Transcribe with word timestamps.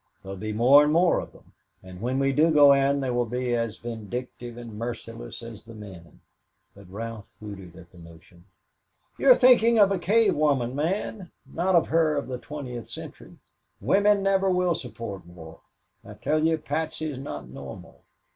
There'll 0.23 0.35
be 0.35 0.51
more 0.51 0.83
and 0.83 0.91
more 0.91 1.19
of 1.19 1.31
them, 1.31 1.53
and 1.83 2.01
when 2.01 2.17
we 2.17 2.31
do 2.33 2.49
go 2.49 2.73
in 2.73 3.01
they 3.01 3.11
will 3.11 3.27
be 3.27 3.55
as 3.55 3.77
vindictive 3.77 4.57
and 4.57 4.73
merciless 4.73 5.43
as 5.43 5.61
the 5.61 5.75
men." 5.75 6.21
But 6.73 6.89
Ralph 6.89 7.31
hooted 7.39 7.75
at 7.75 7.91
the 7.91 7.99
notion. 7.99 8.45
"You 9.19 9.29
are 9.29 9.35
thinking 9.35 9.77
of 9.77 9.91
a 9.91 9.99
cave 9.99 10.35
woman, 10.35 10.73
Man 10.75 11.29
not 11.45 11.75
of 11.75 11.89
her 11.89 12.15
of 12.17 12.27
the 12.27 12.39
twentieth 12.39 12.87
century. 12.87 13.37
Women 13.79 14.23
never 14.23 14.49
will 14.49 14.73
support 14.73 15.27
war. 15.27 15.61
I 16.03 16.15
tell 16.15 16.43
you, 16.47 16.57
Patsy 16.57 17.05
is 17.11 17.19
not 17.19 17.47
normal. 17.47 18.01